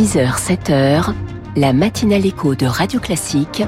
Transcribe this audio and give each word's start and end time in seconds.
6h, 0.00 0.38
7h, 0.38 1.12
la 1.56 1.74
matinale 1.74 2.24
écho 2.24 2.54
de 2.54 2.64
Radio 2.64 2.98
Classique 3.00 3.62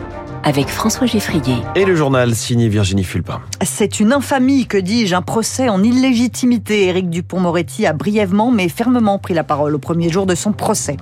avec 0.44 0.66
François 0.66 1.06
Geffrier. 1.06 1.56
Et 1.74 1.84
le 1.84 1.94
journal 1.94 2.34
signé 2.34 2.70
Virginie 2.70 3.04
Fulpin. 3.04 3.42
C'est 3.64 4.00
une 4.00 4.12
infamie, 4.12 4.66
que 4.66 4.76
dis-je, 4.76 5.14
un 5.14 5.22
procès 5.22 5.68
en 5.68 5.84
illégitimité. 5.84 6.86
Éric 6.86 7.10
Dupont-Moretti 7.10 7.86
a 7.86 7.92
brièvement 7.92 8.50
mais 8.50 8.68
fermement 8.68 9.18
pris 9.18 9.34
la 9.34 9.44
parole 9.44 9.74
au 9.74 9.78
premier 9.78 10.10
jour 10.10 10.26
de 10.26 10.34
son 10.34 10.52
procès. 10.52 10.96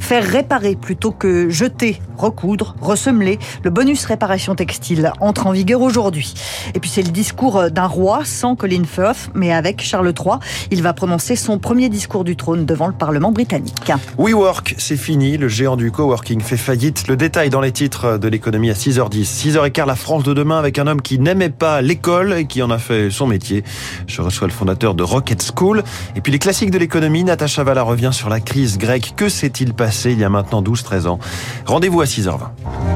Faire 0.00 0.24
réparer 0.24 0.74
plutôt 0.74 1.12
que 1.12 1.48
jeter, 1.48 2.00
recoudre, 2.16 2.74
ressemeler, 2.80 3.38
le 3.62 3.70
bonus 3.70 4.04
réparation 4.04 4.54
textile 4.54 5.12
entre 5.20 5.46
en 5.46 5.52
vigueur 5.52 5.80
aujourd'hui. 5.80 6.34
Et 6.74 6.80
puis 6.80 6.90
c'est 6.90 7.02
le 7.02 7.10
discours 7.10 7.70
d'un 7.70 7.86
roi 7.86 8.24
sans 8.24 8.56
Colin 8.56 8.82
Firth, 8.84 9.30
mais 9.34 9.52
avec 9.52 9.80
Charles 9.80 10.12
III. 10.18 10.36
Il 10.70 10.82
va 10.82 10.92
prononcer 10.94 11.36
son 11.36 11.58
premier 11.58 11.88
discours 11.88 12.24
du 12.24 12.34
trône 12.34 12.66
devant 12.66 12.88
le 12.88 12.94
Parlement 12.94 13.30
britannique. 13.30 13.92
WeWork, 14.18 14.74
c'est 14.78 14.96
fini. 14.96 15.36
Le 15.36 15.48
géant 15.48 15.76
du 15.76 15.92
coworking 15.92 16.40
fait 16.40 16.56
faillite. 16.56 17.06
Le 17.06 17.16
détail 17.16 17.48
dans 17.48 17.60
les 17.60 17.72
titres 17.72 18.18
de 18.18 18.28
l'économie 18.28 18.70
à 18.70 18.74
6h10. 18.74 19.52
6h15, 19.52 19.86
la 19.86 19.94
France 19.94 20.24
de 20.24 20.34
demain 20.34 20.58
avec 20.58 20.78
un 20.78 20.86
homme 20.88 21.00
qui 21.00 21.18
n'aimait 21.18 21.48
pas 21.48 21.80
l'école 21.92 22.32
et 22.32 22.46
qui 22.46 22.62
en 22.62 22.70
a 22.70 22.78
fait 22.78 23.10
son 23.10 23.26
métier. 23.26 23.64
Je 24.06 24.22
reçois 24.22 24.46
le 24.46 24.52
fondateur 24.52 24.94
de 24.94 25.02
Rocket 25.02 25.52
School. 25.54 25.82
Et 26.16 26.22
puis 26.22 26.32
les 26.32 26.38
classiques 26.38 26.70
de 26.70 26.78
l'économie, 26.78 27.22
Natacha 27.22 27.64
Valla 27.64 27.82
revient 27.82 28.10
sur 28.12 28.30
la 28.30 28.40
crise 28.40 28.78
grecque. 28.78 29.12
Que 29.14 29.28
s'est-il 29.28 29.74
passé 29.74 30.12
il 30.12 30.18
y 30.18 30.24
a 30.24 30.30
maintenant 30.30 30.62
12-13 30.62 31.06
ans? 31.06 31.18
Rendez-vous 31.66 32.00
à 32.00 32.06
6h20. 32.06 32.91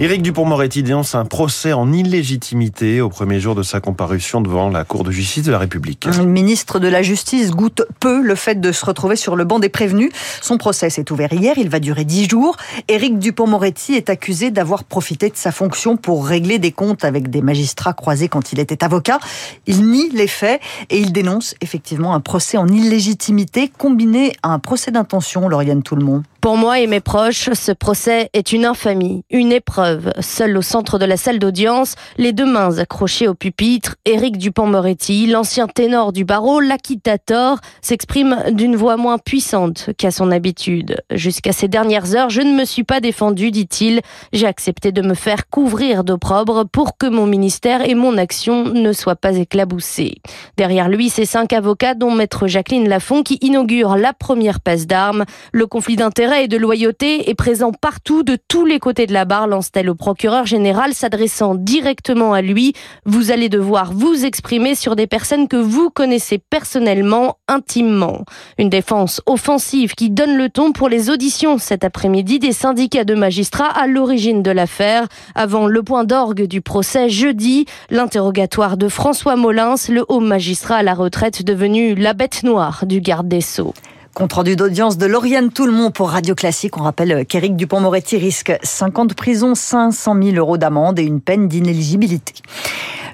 Éric 0.00 0.22
Dupont-Moretti 0.22 0.84
dénonce 0.84 1.16
un 1.16 1.24
procès 1.24 1.72
en 1.72 1.92
illégitimité 1.92 3.00
au 3.00 3.08
premier 3.08 3.40
jour 3.40 3.56
de 3.56 3.64
sa 3.64 3.80
comparution 3.80 4.40
devant 4.40 4.68
la 4.68 4.84
Cour 4.84 5.02
de 5.02 5.10
justice 5.10 5.42
de 5.42 5.50
la 5.50 5.58
République. 5.58 6.06
Le 6.06 6.24
ministre 6.24 6.78
de 6.78 6.86
la 6.86 7.02
Justice 7.02 7.50
goûte 7.50 7.82
peu 7.98 8.22
le 8.22 8.36
fait 8.36 8.60
de 8.60 8.70
se 8.70 8.86
retrouver 8.86 9.16
sur 9.16 9.34
le 9.34 9.42
banc 9.42 9.58
des 9.58 9.68
prévenus. 9.68 10.12
Son 10.40 10.56
procès 10.56 10.88
s'est 10.88 11.10
ouvert 11.10 11.32
hier, 11.32 11.54
il 11.58 11.68
va 11.68 11.80
durer 11.80 12.04
dix 12.04 12.28
jours. 12.28 12.56
Éric 12.86 13.18
Dupont-Moretti 13.18 13.94
est 13.94 14.08
accusé 14.08 14.52
d'avoir 14.52 14.84
profité 14.84 15.30
de 15.30 15.36
sa 15.36 15.50
fonction 15.50 15.96
pour 15.96 16.28
régler 16.28 16.60
des 16.60 16.70
comptes 16.70 17.04
avec 17.04 17.28
des 17.28 17.42
magistrats 17.42 17.92
croisés 17.92 18.28
quand 18.28 18.52
il 18.52 18.60
était 18.60 18.84
avocat. 18.84 19.18
Il 19.66 19.90
nie 19.90 20.10
les 20.10 20.28
faits 20.28 20.60
et 20.90 21.00
il 21.00 21.12
dénonce 21.12 21.56
effectivement 21.60 22.14
un 22.14 22.20
procès 22.20 22.56
en 22.56 22.68
illégitimité 22.68 23.66
combiné 23.66 24.32
à 24.44 24.50
un 24.50 24.60
procès 24.60 24.92
d'intention, 24.92 25.48
Lauriane 25.48 25.82
Tout-le-Monde. 25.82 26.22
Pour 26.40 26.56
moi 26.56 26.78
et 26.78 26.86
mes 26.86 27.00
proches, 27.00 27.50
ce 27.52 27.72
procès 27.72 28.30
est 28.32 28.52
une 28.52 28.64
infamie, 28.64 29.24
une 29.28 29.50
épreuve. 29.50 29.87
Seul 30.20 30.56
au 30.56 30.62
centre 30.62 30.98
de 30.98 31.04
la 31.04 31.16
salle 31.16 31.38
d'audience, 31.38 31.94
les 32.16 32.32
deux 32.32 32.46
mains 32.46 32.78
accrochées 32.78 33.28
au 33.28 33.34
pupitre, 33.34 33.96
Éric 34.04 34.38
Dupont-Moretti, 34.38 35.26
l'ancien 35.26 35.66
ténor 35.66 36.12
du 36.12 36.24
barreau, 36.24 36.60
l'acquittator, 36.60 37.58
s'exprime 37.80 38.36
d'une 38.52 38.76
voix 38.76 38.96
moins 38.96 39.18
puissante 39.18 39.90
qu'à 39.96 40.10
son 40.10 40.30
habitude. 40.30 41.02
Jusqu'à 41.10 41.52
ces 41.52 41.68
dernières 41.68 42.14
heures, 42.14 42.30
je 42.30 42.40
ne 42.40 42.52
me 42.52 42.64
suis 42.64 42.84
pas 42.84 43.00
défendu, 43.00 43.50
dit-il. 43.50 44.00
J'ai 44.32 44.46
accepté 44.46 44.92
de 44.92 45.02
me 45.02 45.14
faire 45.14 45.48
couvrir 45.48 46.04
d'opprobre 46.04 46.64
pour 46.70 46.96
que 46.96 47.06
mon 47.06 47.26
ministère 47.26 47.88
et 47.88 47.94
mon 47.94 48.18
action 48.18 48.64
ne 48.64 48.92
soient 48.92 49.16
pas 49.16 49.36
éclaboussés. 49.36 50.16
Derrière 50.56 50.88
lui, 50.88 51.08
ces 51.08 51.24
cinq 51.24 51.52
avocats, 51.52 51.94
dont 51.94 52.10
maître 52.10 52.46
Jacqueline 52.46 52.88
Lafont, 52.88 53.22
qui 53.22 53.38
inaugure 53.40 53.96
la 53.96 54.12
première 54.12 54.60
passe 54.60 54.86
d'armes. 54.86 55.24
Le 55.52 55.66
conflit 55.66 55.96
d'intérêts 55.96 56.44
et 56.44 56.48
de 56.48 56.56
loyauté 56.56 57.30
est 57.30 57.34
présent 57.34 57.72
partout, 57.72 58.22
de 58.22 58.36
tous 58.48 58.64
les 58.64 58.78
côtés 58.78 59.06
de 59.06 59.12
la 59.12 59.24
barre, 59.24 59.48
au 59.86 59.94
procureur 59.94 60.46
général, 60.46 60.94
s'adressant 60.94 61.54
directement 61.54 62.32
à 62.32 62.40
lui. 62.40 62.72
Vous 63.04 63.30
allez 63.30 63.48
devoir 63.48 63.92
vous 63.92 64.24
exprimer 64.24 64.74
sur 64.74 64.96
des 64.96 65.06
personnes 65.06 65.46
que 65.46 65.56
vous 65.56 65.90
connaissez 65.90 66.38
personnellement, 66.38 67.36
intimement. 67.46 68.24
Une 68.58 68.70
défense 68.70 69.20
offensive 69.26 69.94
qui 69.94 70.10
donne 70.10 70.36
le 70.36 70.48
ton 70.48 70.72
pour 70.72 70.88
les 70.88 71.10
auditions 71.10 71.58
cet 71.58 71.84
après-midi 71.84 72.38
des 72.38 72.52
syndicats 72.52 73.04
de 73.04 73.14
magistrats 73.14 73.70
à 73.70 73.86
l'origine 73.86 74.42
de 74.42 74.50
l'affaire. 74.50 75.06
Avant 75.34 75.66
le 75.66 75.82
point 75.82 76.04
d'orgue 76.04 76.46
du 76.46 76.60
procès 76.60 77.08
jeudi, 77.08 77.66
l'interrogatoire 77.90 78.76
de 78.76 78.88
François 78.88 79.36
Molins, 79.36 79.76
le 79.90 80.04
haut 80.08 80.20
magistrat 80.20 80.76
à 80.76 80.82
la 80.82 80.94
retraite 80.94 81.44
devenu 81.44 81.94
la 81.94 82.14
bête 82.14 82.42
noire 82.42 82.84
du 82.86 83.00
garde 83.00 83.28
des 83.28 83.42
Sceaux. 83.42 83.74
Compte 84.18 84.32
rendu 84.32 84.56
d'audience 84.56 84.98
de 84.98 85.06
Lauriane 85.06 85.52
Tout-le-Monde 85.52 85.92
pour 85.92 86.10
Radio 86.10 86.34
Classique. 86.34 86.76
On 86.76 86.82
rappelle 86.82 87.24
qu'Éric 87.24 87.54
Dupont-Moretti 87.54 88.16
risque 88.16 88.52
50 88.64 88.98
ans 88.98 89.04
de 89.04 89.14
prison, 89.14 89.54
500 89.54 90.16
000 90.20 90.36
euros 90.38 90.58
d'amende 90.58 90.98
et 90.98 91.04
une 91.04 91.20
peine 91.20 91.46
d'inéligibilité. 91.46 92.34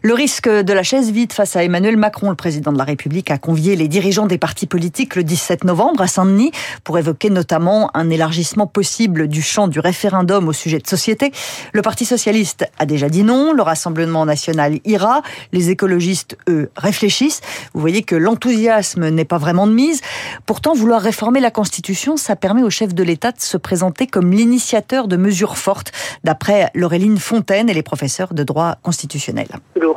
Le 0.07 0.13
risque 0.13 0.51
de 0.51 0.73
la 0.75 0.83
chaise 0.83 1.11
vide 1.11 1.33
face 1.33 1.57
à 1.57 1.65
Emmanuel 1.65 1.97
Macron, 1.97 2.29
le 2.29 2.37
président 2.37 2.73
de 2.73 2.77
la 2.77 2.85
République, 2.85 3.31
a 3.31 3.39
convié 3.39 3.75
les 3.75 3.89
dirigeants 3.89 4.27
des 4.27 4.37
partis 4.37 4.67
politiques 4.67 5.17
le 5.17 5.25
17 5.25 5.65
novembre 5.65 6.03
à 6.03 6.07
Saint-Denis 6.07 6.53
pour 6.85 6.99
évoquer 6.99 7.31
notamment 7.31 7.91
un 7.95 8.11
élargissement 8.11 8.67
possible 8.67 9.29
du 9.29 9.41
champ 9.41 9.67
du 9.67 9.81
référendum 9.81 10.47
au 10.47 10.53
sujet 10.53 10.79
de 10.79 10.87
société. 10.87 11.33
Le 11.73 11.81
Parti 11.81 12.05
socialiste 12.05 12.67
a 12.79 12.85
déjà 12.85 13.09
dit 13.09 13.23
non, 13.23 13.55
le 13.55 13.63
Rassemblement 13.63 14.27
national 14.27 14.79
ira, 14.85 15.23
les 15.53 15.71
écologistes, 15.71 16.37
eux, 16.51 16.71
réfléchissent. 16.77 17.41
Vous 17.73 17.81
voyez 17.81 18.03
que 18.03 18.15
l'enthousiasme 18.15 19.09
n'est 19.09 19.25
pas 19.25 19.39
vraiment 19.39 19.67
de 19.67 19.73
mise. 19.73 20.03
Pourtant, 20.45 20.75
vouloir 20.95 21.03
réformer 21.03 21.41
la 21.41 21.51
Constitution, 21.51 22.17
ça 22.17 22.37
permet 22.37 22.63
au 22.63 22.71
chef 22.71 22.95
de 22.95 23.03
l'État 23.03 23.33
de 23.33 23.41
se 23.41 23.57
présenter 23.57 24.07
comme 24.07 24.31
l'initiateur 24.31 25.09
de 25.09 25.17
mesures 25.17 25.57
fortes, 25.57 25.91
d'après 26.23 26.71
Laureline 26.73 27.19
Fontaine 27.19 27.69
et 27.69 27.75
les 27.75 27.83
professeurs 27.83 28.33
de 28.33 28.45
droit 28.45 28.77
constitutionnel 28.81 29.49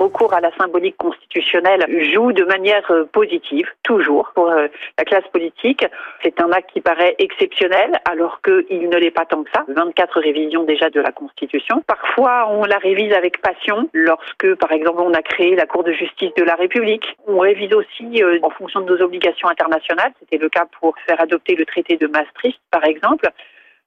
recours 0.07 0.33
à 0.33 0.39
la 0.39 0.51
symbolique 0.55 0.97
constitutionnelle 0.97 1.85
joue 2.13 2.31
de 2.31 2.43
manière 2.45 2.89
euh, 2.91 3.03
positive, 3.11 3.67
toujours, 3.83 4.31
pour 4.33 4.49
euh, 4.49 4.67
la 4.97 5.03
classe 5.03 5.27
politique. 5.33 5.85
C'est 6.23 6.39
un 6.39 6.51
acte 6.51 6.71
qui 6.71 6.81
paraît 6.81 7.15
exceptionnel, 7.19 7.99
alors 8.05 8.41
qu'il 8.41 8.89
ne 8.89 8.97
l'est 8.97 9.11
pas 9.11 9.25
tant 9.25 9.43
que 9.43 9.51
ça. 9.51 9.65
24 9.67 10.21
révisions 10.21 10.63
déjà 10.63 10.89
de 10.89 11.01
la 11.01 11.11
Constitution. 11.11 11.83
Parfois, 11.85 12.47
on 12.49 12.63
la 12.63 12.77
révise 12.77 13.11
avec 13.13 13.41
passion, 13.41 13.89
lorsque, 13.93 14.55
par 14.55 14.71
exemple, 14.71 15.01
on 15.01 15.13
a 15.13 15.21
créé 15.21 15.55
la 15.55 15.65
Cour 15.65 15.83
de 15.83 15.91
justice 15.91 16.31
de 16.37 16.43
la 16.43 16.55
République. 16.55 17.17
On 17.27 17.39
révise 17.39 17.73
aussi 17.73 18.23
euh, 18.23 18.39
en 18.43 18.49
fonction 18.49 18.81
de 18.81 18.95
nos 18.95 19.03
obligations 19.03 19.49
internationales. 19.49 20.13
C'était 20.19 20.37
le 20.37 20.49
cas 20.49 20.65
pour 20.79 20.95
faire 21.05 21.19
adopter 21.21 21.55
le 21.55 21.65
traité 21.65 21.97
de 21.97 22.07
Maastricht, 22.07 22.59
par 22.71 22.83
exemple. 22.85 23.29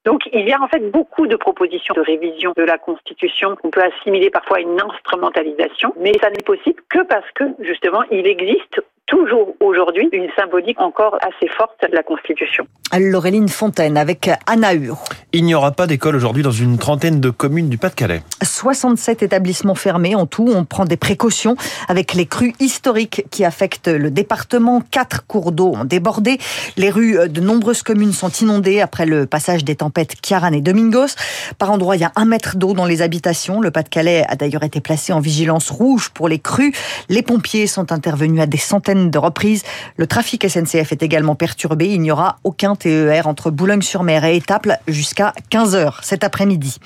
Donc 0.05 0.23
il 0.33 0.49
y 0.49 0.53
a 0.53 0.61
en 0.61 0.69
fait 0.69 0.91
beaucoup 0.91 1.27
de 1.27 1.37
propositions 1.37 1.95
de 1.95 2.01
révision 2.01 2.55
de 2.56 2.62
la 2.62 2.78
Constitution 2.78 3.55
qu'on 3.56 3.71
peut 3.71 3.83
assimiler 3.83 4.31
parfois 4.31 4.56
à 4.56 4.61
une 4.61 4.81
instrumentalisation, 4.81 5.95
mais 5.99 6.12
ça 6.23 6.31
n'est 6.31 6.43
possible 6.45 6.81
que 6.89 7.03
parce 7.03 7.31
que 7.33 7.45
justement 7.59 8.03
il 8.11 8.27
existe 8.27 8.81
toujours 9.10 9.54
aujourd'hui 9.60 10.09
une 10.12 10.28
symbolique 10.37 10.81
encore 10.81 11.16
assez 11.21 11.48
forte 11.56 11.82
de 11.82 11.94
la 11.94 12.03
Constitution. 12.03 12.65
Laureline 12.97 13.48
Fontaine 13.48 13.97
avec 13.97 14.31
Anna 14.47 14.72
Hur. 14.75 14.98
Il 15.32 15.44
n'y 15.44 15.54
aura 15.54 15.72
pas 15.72 15.87
d'école 15.87 16.16
aujourd'hui 16.16 16.43
dans 16.43 16.50
une 16.50 16.78
trentaine 16.78 17.21
de 17.21 17.31
communes 17.31 17.69
du 17.69 17.78
Pas-de-Calais. 17.78 18.22
67 18.43 19.22
établissements 19.22 19.75
fermés 19.75 20.15
en 20.15 20.26
tout. 20.26 20.48
On 20.53 20.65
prend 20.65 20.84
des 20.84 20.97
précautions 20.97 21.56
avec 21.88 22.15
les 22.15 22.26
crues 22.26 22.54
historiques 22.60 23.25
qui 23.31 23.44
affectent 23.44 23.88
le 23.88 24.10
département. 24.10 24.81
Quatre 24.91 25.27
cours 25.27 25.53
d'eau 25.53 25.72
ont 25.77 25.84
débordé. 25.84 26.38
Les 26.77 26.91
rues 26.91 27.28
de 27.28 27.41
nombreuses 27.41 27.82
communes 27.82 28.12
sont 28.12 28.31
inondées 28.31 28.81
après 28.81 29.06
le 29.06 29.27
passage 29.27 29.65
des 29.65 29.77
tempêtes 29.77 30.21
Kiaran 30.21 30.53
et 30.53 30.60
Domingos. 30.60 31.15
Par 31.59 31.71
endroits, 31.71 31.97
il 31.97 32.03
y 32.03 32.04
a 32.04 32.12
un 32.16 32.25
mètre 32.25 32.56
d'eau 32.56 32.75
dans 32.75 32.87
les 32.87 33.03
habitations. 33.03 33.60
Le 33.60 33.71
Pas-de-Calais 33.71 34.25
a 34.28 34.37
d'ailleurs 34.37 34.62
été 34.62 34.81
placé 34.81 35.12
en 35.12 35.21
vigilance 35.21 35.71
rouge 35.71 36.10
pour 36.10 36.28
les 36.28 36.38
crues. 36.38 36.72
Les 37.09 37.22
pompiers 37.22 37.66
sont 37.66 37.92
intervenus 37.92 38.41
à 38.41 38.47
des 38.47 38.59
centaines 38.59 39.00
de 39.09 39.19
reprises. 39.19 39.62
Le 39.97 40.06
trafic 40.06 40.47
SNCF 40.49 40.93
est 40.93 41.03
également 41.03 41.34
perturbé. 41.34 41.87
Il 41.87 42.03
n'y 42.03 42.11
aura 42.11 42.37
aucun 42.44 42.77
TER 42.77 43.27
entre 43.27 43.50
Boulogne-sur-Mer 43.50 44.25
et 44.25 44.37
Étaples 44.37 44.78
jusqu'à 44.88 45.33
15h 45.50 45.94
cet 46.03 46.25
après-midi. 46.25 46.77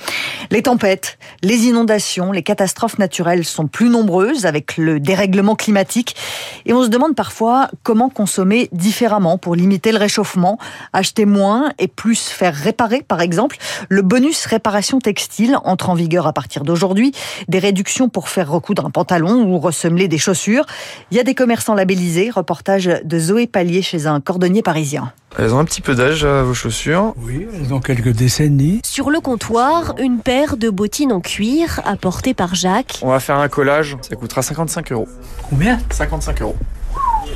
Les 0.50 0.62
tempêtes, 0.62 1.19
les 1.42 1.64
inondations, 1.64 2.30
les 2.30 2.42
catastrophes 2.42 2.98
naturelles 2.98 3.44
sont 3.44 3.66
plus 3.66 3.88
nombreuses 3.88 4.47
avec 4.47 4.76
le 4.76 5.00
dérèglement 5.00 5.56
climatique. 5.56 6.15
Et 6.66 6.72
on 6.72 6.83
se 6.83 6.89
demande 6.89 7.15
parfois 7.15 7.68
comment 7.83 8.10
consommer 8.10 8.68
différemment 8.72 9.39
pour 9.39 9.54
limiter 9.54 9.92
le 9.92 9.98
réchauffement, 9.98 10.59
acheter 10.92 11.24
moins 11.24 11.72
et 11.78 11.89
plus 11.89 12.28
faire 12.28 12.54
réparer, 12.54 13.03
par 13.03 13.21
exemple. 13.21 13.56
Le 13.89 14.03
bonus 14.03 14.47
réparation 14.47 14.98
textile 14.98 15.56
entre 15.65 15.91
en 15.91 15.94
vigueur 15.94 16.27
à 16.27 16.33
partir 16.33 16.65
d'aujourd'hui. 16.65 17.12
Des 17.48 17.59
réductions 17.59 18.09
pour 18.09 18.28
faire 18.28 18.50
recoudre 18.50 18.86
un 18.86 18.91
pantalon 18.91 19.44
ou 19.44 19.59
ressemeler 19.59 20.09
des 20.09 20.18
chaussures. 20.18 20.66
Il 21.10 21.16
y 21.16 21.21
a 21.21 21.24
des 21.24 21.34
commerçants 21.34 21.74
labellisés 21.74 22.03
Reportage 22.34 22.91
de 23.04 23.18
Zoé 23.18 23.47
Pallier 23.47 23.83
chez 23.83 24.06
un 24.06 24.21
cordonnier 24.21 24.62
parisien. 24.62 25.12
Elles 25.39 25.53
ont 25.54 25.59
un 25.59 25.65
petit 25.65 25.80
peu 25.80 25.95
d'âge, 25.95 26.24
vos 26.24 26.54
chaussures 26.54 27.15
Oui, 27.22 27.47
elles 27.54 27.72
ont 27.72 27.80
quelques 27.80 28.12
décennies. 28.12 28.80
Sur 28.84 29.10
le 29.10 29.21
comptoir, 29.21 29.95
une 29.98 30.18
paire 30.18 30.56
de 30.56 30.71
bottines 30.71 31.12
en 31.12 31.21
cuir 31.21 31.80
apportées 31.84 32.34
par 32.34 32.54
Jacques. 32.54 33.01
On 33.03 33.09
va 33.09 33.21
faire 33.21 33.39
un 33.39 33.48
collage, 33.48 33.97
ça 34.03 34.16
coûtera 34.16 34.42
55 34.42 34.92
euros. 34.92 35.09
Combien? 35.48 35.78
55 35.91 36.42
euros. 36.42 36.56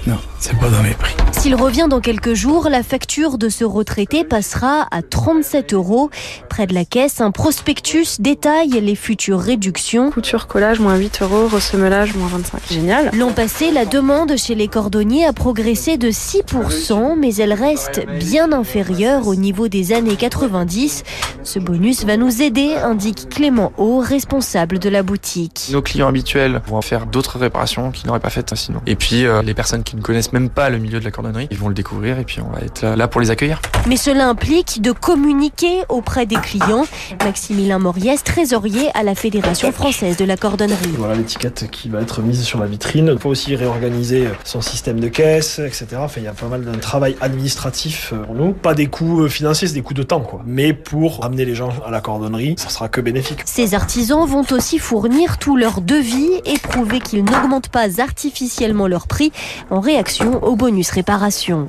Non, 0.06 0.18
c'est 0.38 0.56
pas 0.58 0.68
dans 0.68 0.82
mes 0.82 0.94
prix. 0.94 1.14
S'il 1.32 1.54
revient 1.54 1.86
dans 1.88 2.00
quelques 2.00 2.34
jours, 2.34 2.68
la 2.68 2.82
facture 2.82 3.38
de 3.38 3.48
ce 3.48 3.64
retraité 3.64 4.24
passera 4.24 4.86
à 4.90 5.02
37 5.02 5.72
euros. 5.72 6.10
Près 6.48 6.66
de 6.66 6.74
la 6.74 6.84
caisse, 6.84 7.20
un 7.20 7.30
prospectus 7.30 8.20
détaille 8.20 8.80
les 8.80 8.94
futures 8.96 9.38
réductions. 9.38 10.10
Couture, 10.10 10.46
collage, 10.46 10.80
moins 10.80 10.96
8 10.96 11.22
euros, 11.22 11.48
ressemelage, 11.48 12.14
moins 12.14 12.28
25. 12.28 12.60
Génial. 12.70 13.10
L'an 13.14 13.32
passé, 13.32 13.70
la 13.70 13.84
demande 13.84 14.36
chez 14.36 14.54
les 14.54 14.68
cordonniers 14.68 15.26
a 15.26 15.32
progressé 15.32 15.96
de 15.96 16.10
6%, 16.10 17.16
mais 17.16 17.34
elle 17.36 17.52
reste 17.52 18.06
bien 18.18 18.52
inférieure 18.52 19.28
au 19.28 19.36
niveau 19.36 19.68
des 19.68 19.92
années 19.92 20.16
90. 20.16 21.04
Ce 21.44 21.58
bonus 21.58 22.04
va 22.04 22.16
nous 22.16 22.42
aider, 22.42 22.74
indique 22.74 23.28
Clément 23.28 23.72
Haut, 23.78 24.00
responsable 24.00 24.78
de 24.78 24.88
la 24.88 25.02
boutique. 25.02 25.68
Nos 25.70 25.82
clients 25.82 26.08
habituels 26.08 26.60
vont 26.66 26.82
faire 26.82 27.06
d'autres 27.06 27.38
réparations 27.38 27.90
qu'ils 27.90 28.06
n'auraient 28.06 28.20
pas 28.20 28.30
faites 28.30 28.54
sinon. 28.54 28.80
Et 28.86 28.96
puis 28.96 29.24
euh, 29.24 29.42
les 29.42 29.54
personnes 29.54 29.82
qui 29.88 29.96
ne 29.96 30.02
connaissent 30.02 30.34
même 30.34 30.50
pas 30.50 30.68
le 30.68 30.76
milieu 30.76 31.00
de 31.00 31.04
la 31.04 31.10
cordonnerie, 31.10 31.48
ils 31.50 31.56
vont 31.56 31.68
le 31.68 31.74
découvrir 31.74 32.18
et 32.18 32.24
puis 32.24 32.42
on 32.42 32.50
va 32.50 32.60
être 32.60 32.84
là, 32.84 33.08
pour 33.08 33.22
les 33.22 33.30
accueillir. 33.30 33.62
Mais 33.86 33.96
cela 33.96 34.28
implique 34.28 34.82
de 34.82 34.92
communiquer 34.92 35.82
auprès 35.88 36.26
des 36.26 36.36
clients. 36.36 36.84
Maximilien 37.24 37.78
Moriès, 37.78 38.22
trésorier 38.22 38.90
à 38.92 39.02
la 39.02 39.14
Fédération 39.14 39.72
française 39.72 40.18
de 40.18 40.26
la 40.26 40.36
cordonnerie. 40.36 40.92
Voilà 40.98 41.14
l'étiquette 41.14 41.70
qui 41.70 41.88
va 41.88 42.02
être 42.02 42.20
mise 42.20 42.42
sur 42.42 42.58
la 42.58 42.66
vitrine. 42.66 43.08
Il 43.10 43.18
faut 43.18 43.30
aussi 43.30 43.56
réorganiser 43.56 44.28
son 44.44 44.60
système 44.60 45.00
de 45.00 45.08
caisse, 45.08 45.58
etc. 45.58 45.86
Enfin, 46.00 46.20
il 46.20 46.24
y 46.24 46.28
a 46.28 46.34
pas 46.34 46.48
mal 46.48 46.64
d'un 46.64 46.76
travail 46.76 47.16
administratif 47.22 48.12
pour 48.26 48.34
nous. 48.34 48.52
Pas 48.52 48.74
des 48.74 48.88
coûts 48.88 49.22
euh, 49.22 49.28
financiers, 49.28 49.68
c'est 49.68 49.74
des 49.74 49.82
coûts 49.82 49.94
de 49.94 50.02
temps, 50.02 50.20
quoi. 50.20 50.42
Mais 50.44 50.74
pour 50.74 51.24
amener 51.24 51.46
les 51.46 51.54
gens 51.54 51.70
à 51.86 51.90
la 51.90 52.02
cordonnerie, 52.02 52.56
ça 52.58 52.68
sera 52.68 52.88
que 52.88 53.00
bénéfique. 53.00 53.40
Ces 53.46 53.74
artisans 53.74 54.26
vont 54.26 54.44
aussi 54.50 54.78
fournir 54.78 55.38
tout 55.38 55.56
leur 55.56 55.80
devis 55.80 56.42
et 56.44 56.58
prouver 56.58 57.00
qu'ils 57.00 57.24
n'augmentent 57.24 57.70
pas 57.70 58.02
artificiellement 58.02 58.86
leur 58.86 59.06
prix 59.06 59.32
en 59.70 59.77
réaction 59.80 60.42
au 60.44 60.56
bonus 60.56 60.90
réparation. 60.90 61.66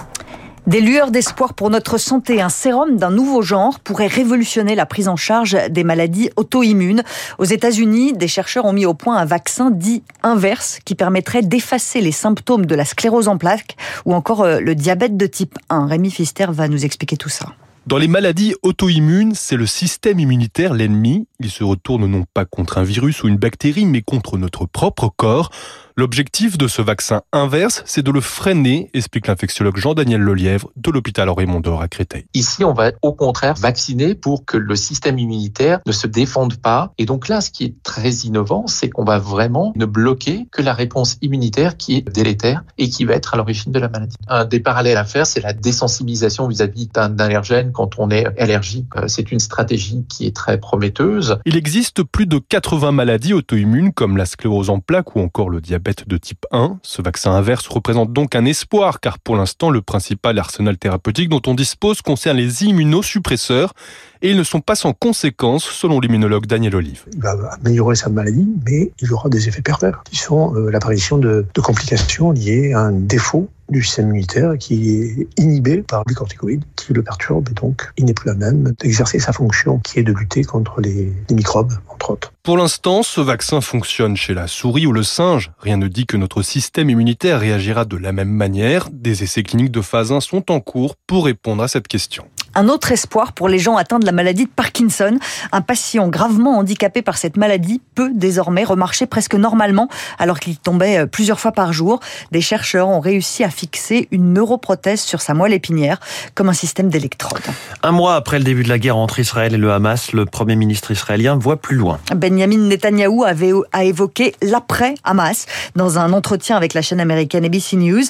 Des 0.68 0.82
lueurs 0.82 1.10
d'espoir 1.10 1.56
pour 1.56 1.72
notre 1.72 1.98
santé. 1.98 2.42
Un 2.42 2.50
sérum 2.50 2.98
d'un 2.98 3.10
nouveau 3.10 3.42
genre 3.42 3.80
pourrait 3.80 4.08
révolutionner 4.08 4.76
la 4.76 4.86
prise 4.86 5.08
en 5.08 5.16
charge 5.16 5.58
des 5.70 5.84
maladies 5.84 6.30
auto-immunes. 6.36 7.04
Aux 7.40 7.46
États-Unis, 7.46 8.14
des 8.14 8.28
chercheurs 8.28 8.66
ont 8.66 8.74
mis 8.74 8.86
au 8.86 8.94
point 8.94 9.18
un 9.18 9.26
vaccin 9.26 9.72
dit 9.72 10.04
inverse 10.22 10.80
qui 10.86 10.94
permettrait 10.94 11.42
d'effacer 11.42 12.02
les 12.02 12.12
symptômes 12.12 12.68
de 12.68 12.76
la 12.76 12.86
sclérose 12.86 13.28
en 13.28 13.38
plaques 13.38 13.78
ou 14.06 14.14
encore 14.14 14.44
euh, 14.44 14.60
le 14.60 14.76
diabète 14.76 15.18
de 15.18 15.26
type 15.26 15.58
1. 15.70 15.88
Rémi 15.88 16.12
Fister 16.12 16.46
va 16.50 16.68
nous 16.68 16.86
expliquer 16.86 17.18
tout 17.18 17.30
ça. 17.30 17.48
Dans 17.88 17.98
les 17.98 18.08
maladies 18.08 18.54
auto-immunes, 18.62 19.34
c'est 19.34 19.56
le 19.56 19.66
système 19.66 20.20
immunitaire 20.20 20.76
l'ennemi. 20.76 21.28
Il 21.40 21.50
se 21.50 21.64
retourne 21.64 22.06
non 22.06 22.26
pas 22.32 22.46
contre 22.46 22.78
un 22.78 22.84
virus 22.84 23.24
ou 23.24 23.28
une 23.28 23.38
bactérie, 23.38 23.88
mais 23.88 24.04
contre 24.04 24.38
notre 24.38 24.68
propre 24.68 25.12
corps. 25.18 25.50
L'objectif 26.00 26.58
de 26.58 26.70
ce 26.70 26.82
vaccin 26.82 27.24
inverse, 27.34 27.84
c'est 27.86 28.04
de 28.04 28.10
le 28.10 28.22
freiner, 28.22 28.90
explique 28.94 29.28
l'infectiologue 29.28 29.76
Jean-Daniel 29.76 30.22
Lelièvre 30.22 30.72
de 30.78 30.92
l'hôpital 30.92 31.30
Raymond 31.30 31.60
d'Or 31.60 31.82
à 31.82 31.90
Créteil. 31.90 32.24
Ici, 32.34 32.64
on 32.64 32.72
va 32.72 32.94
au 33.02 33.12
contraire 33.12 33.56
vacciner 33.56 34.16
pour 34.16 34.46
que 34.46 34.56
le 34.56 34.78
système 34.78 35.20
immunitaire 35.20 35.82
ne 35.86 35.92
se 35.92 36.08
défende 36.08 36.56
pas. 36.56 36.94
Et 37.00 37.06
donc 37.06 37.28
là, 37.28 37.42
ce 37.42 37.52
qui 37.52 37.66
est 37.66 37.84
très 37.84 38.12
innovant, 38.12 38.66
c'est 38.66 38.90
qu'on 38.90 39.04
va 39.04 39.20
vraiment 39.20 39.74
ne 39.76 39.86
bloquer 39.86 40.48
que 40.54 40.62
la 40.62 40.72
réponse 40.72 41.18
immunitaire 41.22 41.76
qui 41.76 41.98
est 41.98 42.10
délétère 42.10 42.64
et 42.78 42.88
qui 42.88 43.04
va 43.04 43.16
être 43.16 43.34
à 43.34 43.38
l'origine 43.38 43.74
de 43.74 43.80
la 43.80 43.90
maladie. 43.90 44.16
Un 44.30 44.46
des 44.46 44.62
parallèles 44.62 44.96
à 44.96 45.04
faire, 45.04 45.28
c'est 45.28 45.42
la 45.42 45.52
désensibilisation 45.52 46.48
vis-à-vis 46.48 46.88
d'un 46.88 47.20
allergène 47.20 47.74
quand 47.74 48.00
on 48.00 48.10
est 48.10 48.26
allergique. 48.40 48.88
C'est 49.08 49.34
une 49.34 49.42
stratégie 49.42 50.06
qui 50.08 50.28
est 50.28 50.34
très 50.34 50.62
prometteuse. 50.62 51.40
Il 51.44 51.58
existe 51.58 52.04
plus 52.04 52.26
de 52.26 52.38
80 52.38 52.94
maladies 52.94 53.34
auto-immunes 53.34 53.92
comme 53.92 54.16
la 54.16 54.26
sclérose 54.26 54.70
en 54.70 54.80
plaques 54.80 55.18
ou 55.18 55.20
encore 55.20 55.50
le 55.50 55.60
diabète 55.60 55.89
de 56.08 56.18
type 56.18 56.46
1. 56.52 56.80
Ce 56.84 57.02
vaccin 57.02 57.32
inverse 57.32 57.68
représente 57.68 58.14
donc 58.14 58.36
un 58.36 58.46
espoir 58.46 59.00
car 59.00 59.20
pour 59.20 59.36
l'instant 59.36 59.70
le 59.70 59.82
principal 59.82 60.38
arsenal 60.38 60.78
thérapeutique 60.78 61.30
dont 61.30 61.42
on 61.48 61.54
dispose 61.54 62.02
concerne 62.02 62.38
les 62.38 62.64
immunosuppresseurs 62.64 63.74
et 64.22 64.32
ils 64.32 64.38
ne 64.38 64.44
sont 64.44 64.62
pas 64.62 64.76
sans 64.76 64.94
conséquences 64.94 65.64
selon 65.64 66.00
l'immunologue 66.00 66.46
Daniel 66.46 66.76
Olive. 66.76 67.04
Il 67.14 67.22
va 67.22 67.32
améliorer 67.62 67.96
sa 67.96 68.10
maladie 68.10 68.48
mais 68.66 68.92
il 69.02 69.14
aura 69.14 69.30
des 69.30 69.48
effets 69.48 69.62
pervers 69.62 70.04
qui 70.04 70.18
sont 70.18 70.56
euh, 70.56 70.70
l'apparition 70.70 71.18
de, 71.18 71.46
de 71.54 71.62
complications 71.62 72.32
liées 72.32 72.74
à 72.74 72.80
un 72.80 72.92
défaut 72.92 73.50
du 73.70 73.84
système 73.84 74.10
immunitaire 74.10 74.58
qui 74.58 74.96
est 74.96 75.28
inhibé 75.38 75.84
par 75.84 76.04
les 76.08 76.16
corticoïdes 76.16 76.64
qui 76.76 76.94
le 76.94 77.04
perturbent 77.04 77.48
et 77.50 77.54
donc 77.54 77.92
il 77.98 78.06
n'est 78.06 78.14
plus 78.14 78.30
à 78.30 78.34
même 78.34 78.74
d'exercer 78.80 79.20
sa 79.20 79.32
fonction 79.32 79.80
qui 79.80 80.00
est 80.00 80.04
de 80.04 80.12
lutter 80.12 80.44
contre 80.44 80.82
les, 80.82 81.14
les 81.30 81.36
microbes 81.36 81.74
entre 81.90 82.12
autres. 82.12 82.34
Pour 82.44 82.58
l'instant, 82.58 83.04
ce 83.04 83.22
vaccin 83.22 83.62
fonctionne 83.62 84.16
chez 84.16 84.34
la 84.34 84.48
souris 84.48 84.88
ou 84.88 84.92
le 84.92 85.04
singe. 85.04 85.52
Rien 85.60 85.78
ne 85.78 85.88
dit 85.88 86.06
que 86.06 86.18
notre 86.18 86.42
système 86.42 86.90
immunitaire 86.90 87.40
réagira 87.40 87.86
de 87.86 87.98
la 87.98 88.12
même 88.12 88.30
manière. 88.30 88.90
Des 88.92 89.24
essais 89.24 89.44
cliniques 89.44 89.72
de 89.72 89.82
phase 89.82 90.12
1 90.12 90.20
sont 90.20 90.52
en 90.52 90.60
cours 90.60 90.96
pour 91.08 91.26
répondre 91.26 91.62
à 91.62 91.68
cette 91.68 91.88
question. 91.88 92.26
Un 92.56 92.68
autre 92.68 92.92
espoir 92.92 93.34
pour 93.34 93.48
les 93.48 93.60
gens 93.60 93.78
atteints 93.78 94.00
de 94.00 94.06
la 94.06 94.12
maladie 94.12 94.46
de 94.46 94.50
Parkinson. 94.50 95.18
Un 95.52 95.62
patient 95.62 96.08
gravement 96.08 96.58
handicapé 96.58 97.02
par 97.02 97.18
cette 97.18 97.38
maladie 97.38 97.82
peut 97.96 98.12
désormais 98.14 98.64
remarcher 98.64 99.06
presque 99.06 99.36
normalement 99.36 99.88
alors 100.18 100.40
qu'il 100.40 100.58
tombait 100.58 101.06
plusieurs 101.08 101.40
fois 101.40 101.52
par 101.52 101.74
jour. 101.74 102.00
Des 102.32 102.42
chercheurs 102.42 102.88
ont 102.88 103.00
réussi 103.00 103.44
à 103.44 103.50
fixer 103.50 104.08
une 104.12 104.34
neuroprothèse 104.34 105.02
sur 105.02 105.22
sa 105.22 105.34
moelle 105.34 105.54
épinière 105.54 106.00
comme 106.36 106.50
un 106.50 106.54
système 106.54 106.90
d'électrode. 106.90 107.42
Un 107.84 107.92
mois 107.92 108.16
après 108.16 108.40
le 108.40 108.44
début 108.44 108.64
de 108.64 108.70
la 108.70 108.80
guerre 108.80 108.98
entre 108.98 109.20
Israël 109.20 109.54
et 109.54 109.58
le 109.58 109.72
Hamas, 109.72 110.14
le 110.14 110.26
premier 110.26 110.56
ministre 110.56 110.92
israélien 110.92 111.36
voit 111.36 111.58
plus 111.58 111.76
loin. 111.76 112.00
Benjamin 112.16 112.58
Netanyahou 112.58 113.24
avait, 113.24 113.52
a 113.72 113.84
évoqué 113.84 114.36
l'après-Hamas 114.42 115.46
dans 115.76 116.00
un 116.00 116.14
entretien 116.14 116.58
avec 116.58 116.74
la 116.74 116.82
chaîne 116.82 117.00
américaine 117.00 117.46
ABC 117.46 117.78
News. 117.78 118.04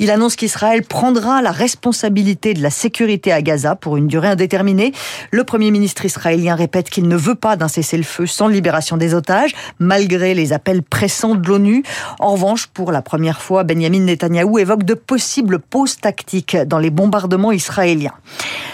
Il 0.00 0.10
annonce 0.10 0.36
qu'Israël 0.36 0.82
prendra 0.82 1.42
la 1.42 1.52
responsabilité 1.52 2.54
de 2.54 2.62
la 2.62 2.70
sécurité 2.70 3.32
à 3.32 3.42
Gaza 3.42 3.76
pour 3.84 3.98
une 3.98 4.08
durée 4.08 4.28
indéterminée. 4.28 4.94
Le 5.30 5.44
Premier 5.44 5.70
ministre 5.70 6.06
israélien 6.06 6.54
répète 6.54 6.88
qu'il 6.88 7.06
ne 7.06 7.16
veut 7.16 7.34
pas 7.34 7.56
d'un 7.56 7.68
cessez-le-feu 7.68 8.24
sans 8.26 8.48
libération 8.48 8.96
des 8.96 9.12
otages, 9.12 9.54
malgré 9.78 10.32
les 10.32 10.54
appels 10.54 10.82
pressants 10.82 11.34
de 11.34 11.46
l'ONU. 11.46 11.82
En 12.18 12.32
revanche, 12.32 12.66
pour 12.68 12.92
la 12.92 13.02
première 13.02 13.42
fois, 13.42 13.62
Benjamin 13.62 14.00
Netanyahou 14.00 14.58
évoque 14.58 14.84
de 14.84 14.94
possibles 14.94 15.58
pauses 15.58 15.98
tactiques 15.98 16.56
dans 16.56 16.78
les 16.78 16.88
bombardements 16.88 17.52
israéliens. 17.52 18.14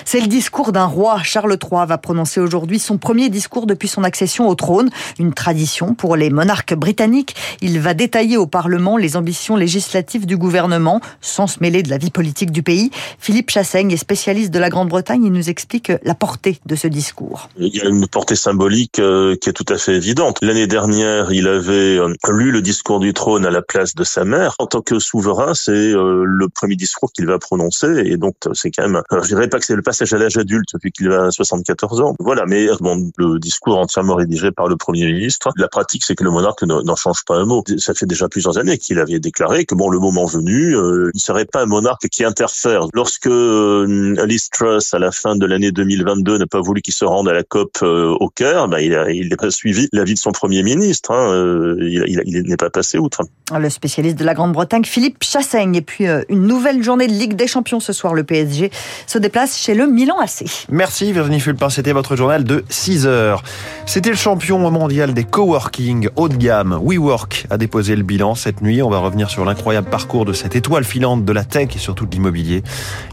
C'est 0.04 0.20
le 0.20 0.28
discours 0.28 0.70
d'un 0.70 0.86
roi. 0.86 1.20
Charles 1.24 1.58
III 1.60 1.86
va 1.86 1.98
prononcer 1.98 2.38
aujourd'hui 2.38 2.78
son 2.78 2.96
premier 2.96 3.30
discours 3.30 3.66
depuis 3.66 3.88
son 3.88 4.04
accession 4.04 4.48
au 4.48 4.54
trône, 4.54 4.90
une 5.18 5.34
tradition 5.34 5.94
pour 5.94 6.14
les 6.14 6.30
monarques 6.30 6.74
britanniques. 6.74 7.34
Il 7.62 7.80
va 7.80 7.94
détailler 7.94 8.36
au 8.36 8.46
Parlement 8.46 8.96
les 8.96 9.16
ambitions 9.16 9.56
législatives 9.56 10.26
du 10.26 10.36
gouvernement, 10.36 11.00
sans 11.20 11.48
se 11.48 11.58
mêler 11.60 11.82
de 11.82 11.90
la 11.90 11.98
vie 11.98 12.10
politique 12.10 12.52
du 12.52 12.62
pays. 12.62 12.92
Philippe 13.18 13.50
Chassaigne 13.50 13.90
est 13.90 13.96
spécialiste 13.96 14.52
de 14.52 14.58
la 14.60 14.68
Grande-Bretagne. 14.68 14.99
Il 15.22 15.32
nous 15.32 15.50
explique 15.50 15.92
la 16.02 16.14
portée 16.14 16.58
de 16.66 16.74
ce 16.74 16.88
discours. 16.88 17.48
Il 17.58 17.74
y 17.74 17.80
a 17.80 17.88
une 17.88 18.06
portée 18.06 18.36
symbolique 18.36 18.98
euh, 18.98 19.36
qui 19.36 19.50
est 19.50 19.52
tout 19.52 19.66
à 19.68 19.76
fait 19.76 19.94
évidente. 19.94 20.38
L'année 20.42 20.66
dernière, 20.66 21.32
il 21.32 21.46
avait 21.46 21.98
euh, 21.98 22.14
lu 22.30 22.50
le 22.50 22.62
discours 22.62 23.00
du 23.00 23.12
trône 23.12 23.44
à 23.46 23.50
la 23.50 23.62
place 23.62 23.94
de 23.94 24.04
sa 24.04 24.24
mère. 24.24 24.54
En 24.58 24.66
tant 24.66 24.80
que 24.80 24.98
souverain, 24.98 25.54
c'est 25.54 25.72
euh, 25.72 26.24
le 26.24 26.48
premier 26.48 26.76
discours 26.76 27.12
qu'il 27.12 27.26
va 27.26 27.38
prononcer, 27.38 28.02
et 28.04 28.16
donc 28.16 28.34
c'est 28.54 28.70
quand 28.70 28.88
même, 28.88 29.02
je 29.10 29.26
dirais 29.28 29.48
pas 29.48 29.58
que 29.58 29.64
c'est 29.64 29.76
le 29.76 29.82
passage 29.82 30.12
à 30.12 30.18
l'âge 30.18 30.36
adulte 30.36 30.68
depuis 30.74 30.90
qu'il 30.90 31.12
a 31.12 31.30
74 31.30 32.00
ans. 32.00 32.14
Voilà, 32.18 32.44
mais 32.46 32.68
bon, 32.80 33.10
le 33.16 33.38
discours 33.38 33.78
entièrement 33.78 34.14
rédigé 34.14 34.50
par 34.50 34.68
le 34.68 34.76
Premier 34.76 35.06
ministre. 35.06 35.50
La 35.56 35.68
pratique, 35.68 36.04
c'est 36.04 36.14
que 36.14 36.24
le 36.24 36.30
monarque 36.30 36.62
n'en 36.62 36.96
change 36.96 37.24
pas 37.24 37.36
un 37.36 37.44
mot. 37.44 37.62
Ça 37.78 37.94
fait 37.94 38.06
déjà 38.06 38.28
plusieurs 38.28 38.58
années 38.58 38.78
qu'il 38.78 38.98
avait 38.98 39.20
déclaré 39.20 39.64
que 39.64 39.74
bon, 39.74 39.90
le 39.90 39.98
moment 39.98 40.24
venu, 40.24 40.72
il 40.72 41.10
ne 41.14 41.20
serait 41.20 41.44
pas 41.44 41.62
un 41.62 41.66
monarque 41.66 42.08
qui 42.08 42.24
interfère. 42.24 42.86
Lorsque 42.94 43.28
à 44.94 44.98
la 44.98 45.10
fin 45.12 45.36
de 45.36 45.46
l'année 45.46 45.72
2022, 45.72 46.38
n'a 46.38 46.46
pas 46.46 46.60
voulu 46.60 46.82
qu'il 46.82 46.94
se 46.94 47.04
rende 47.04 47.28
à 47.28 47.32
la 47.32 47.42
COP 47.42 47.78
euh, 47.82 48.16
au 48.20 48.28
Caire, 48.28 48.68
bah, 48.68 48.80
il 48.80 48.92
n'a 48.92 49.10
il 49.10 49.36
pas 49.36 49.50
suivi 49.50 49.88
l'avis 49.92 50.14
de 50.14 50.18
son 50.18 50.32
Premier 50.32 50.62
ministre. 50.62 51.10
Hein, 51.12 51.32
euh, 51.32 51.76
il, 51.80 52.04
il, 52.06 52.22
il 52.26 52.42
n'est 52.48 52.56
pas 52.56 52.70
passé 52.70 52.98
outre. 52.98 53.22
Le 53.58 53.68
spécialiste 53.68 54.16
de 54.16 54.24
la 54.24 54.34
Grande-Bretagne, 54.34 54.84
Philippe 54.84 55.22
Chassaigne. 55.22 55.74
Et 55.74 55.82
puis, 55.82 56.06
euh, 56.06 56.22
une 56.28 56.46
nouvelle 56.46 56.82
journée 56.82 57.06
de 57.06 57.12
Ligue 57.12 57.34
des 57.34 57.46
Champions 57.46 57.80
ce 57.80 57.92
soir. 57.92 58.14
Le 58.14 58.22
PSG 58.22 58.70
se 59.06 59.18
déplace 59.18 59.58
chez 59.58 59.74
le 59.74 59.86
Milan 59.86 60.16
AC. 60.20 60.44
Merci 60.70 61.12
Virginie 61.12 61.40
Fulpin, 61.40 61.70
c'était 61.70 61.92
votre 61.92 62.16
journal 62.16 62.44
de 62.44 62.64
6 62.68 63.06
heures. 63.06 63.42
C'était 63.86 64.10
le 64.10 64.16
champion 64.16 64.58
mondial 64.70 65.14
des 65.14 65.24
coworking 65.24 66.08
haut 66.16 66.28
de 66.28 66.36
gamme. 66.36 66.78
WeWork 66.82 67.46
a 67.50 67.58
déposé 67.58 67.96
le 67.96 68.02
bilan 68.02 68.34
cette 68.34 68.62
nuit. 68.62 68.82
On 68.82 68.90
va 68.90 68.98
revenir 68.98 69.30
sur 69.30 69.44
l'incroyable 69.44 69.88
parcours 69.90 70.24
de 70.24 70.32
cette 70.32 70.54
étoile 70.54 70.84
filante 70.84 71.24
de 71.24 71.32
la 71.32 71.44
tech 71.44 71.68
et 71.74 71.78
surtout 71.78 72.06
de 72.06 72.12
l'immobilier. 72.12 72.62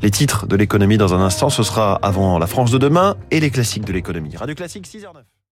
Les 0.04 0.12
titres 0.12 0.46
de 0.46 0.56
l'économie 0.56 0.98
dans 0.98 1.14
un 1.14 1.22
instant, 1.22 1.50
ce 1.68 1.74
sera 1.74 1.96
avant 1.96 2.40
la 2.40 2.48
France 2.48 2.72
de 2.72 2.78
demain 2.78 3.18
et 3.30 3.42
les 3.42 3.50
classiques 3.50 3.84
de 3.84 3.92
l'économie. 3.92 4.38
Radio 4.38 4.56
Classique 4.56 4.88
6h09. 4.88 5.37